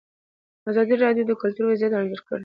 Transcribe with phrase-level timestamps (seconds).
[0.69, 2.39] ازادي راډیو د کلتور وضعیت انځور کړی.